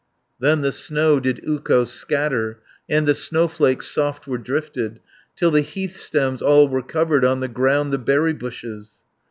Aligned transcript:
Then 0.39 0.61
the 0.61 0.71
snow 0.71 1.19
did 1.19 1.47
Ukko 1.47 1.83
scatter, 1.83 2.57
And 2.89 3.05
the 3.05 3.13
snowflakes 3.13 3.85
soft 3.87 4.25
were 4.25 4.39
drifted, 4.39 4.99
Till 5.35 5.51
the 5.51 5.61
heath 5.61 5.97
stems 5.97 6.41
all 6.41 6.67
were 6.67 6.81
covered, 6.81 7.23
On 7.23 7.39
the 7.39 7.47
ground 7.47 7.93
the 7.93 7.99
berry 7.99 8.33
bushes. 8.33 9.03